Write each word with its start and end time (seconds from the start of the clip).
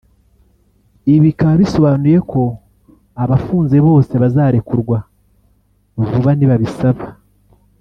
Ibi 1.09 1.19
bikaba 1.27 1.53
bisobanuye 1.61 2.19
ko 2.31 2.41
abafunze 3.23 3.77
bose 3.87 4.13
bazarekurwa 4.23 4.97
vuba 6.09 6.31
nibabisaba 6.35 7.03